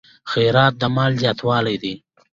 خیرات 0.31 0.73
د 0.81 0.83
مال 0.95 1.11
زیاتوالی 1.21 1.75
دی. 1.83 1.93